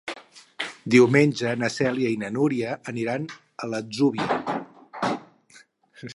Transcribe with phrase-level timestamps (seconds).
[0.93, 3.29] Diumenge na Cèlia i na Núria aniran
[3.67, 4.41] a l'Atzúbia.